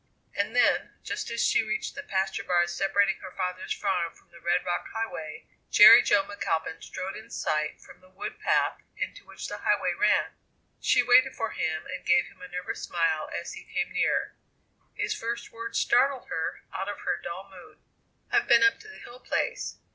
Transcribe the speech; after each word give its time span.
And 0.35 0.55
then, 0.55 0.95
just 1.03 1.29
as 1.29 1.43
she 1.45 1.61
reached 1.61 1.93
the 1.93 2.01
pasture 2.01 2.43
bars 2.43 2.73
separating 2.73 3.17
her 3.17 3.35
father's 3.37 3.71
farm 3.71 4.11
from 4.15 4.31
the 4.31 4.41
red 4.41 4.65
rock 4.65 4.87
highway, 4.91 5.45
Jerry 5.69 6.01
Jo 6.01 6.23
McAlpin 6.23 6.81
strode 6.83 7.15
in 7.15 7.29
sight 7.29 7.79
from 7.79 8.01
the 8.01 8.09
wood 8.09 8.39
path 8.39 8.81
into 8.97 9.23
which 9.25 9.47
the 9.47 9.59
highway 9.59 9.93
ran. 9.93 10.31
She 10.79 11.03
waited 11.03 11.35
for 11.35 11.51
him 11.51 11.85
and 11.85 12.03
gave 12.03 12.25
him 12.25 12.41
a 12.41 12.47
nervous 12.47 12.81
smile 12.81 13.29
as 13.39 13.53
he 13.53 13.63
came 13.63 13.91
near. 13.93 14.33
His 14.95 15.13
first 15.13 15.51
words 15.51 15.77
startled 15.77 16.29
her 16.29 16.63
out 16.73 16.89
of 16.89 17.01
her 17.01 17.21
dull 17.23 17.51
mood. 17.51 17.77
"I've 18.31 18.47
been 18.47 18.63
up 18.63 18.79
to 18.79 18.87
the 18.87 18.97
Hill 18.97 19.19
Place. 19.19 19.77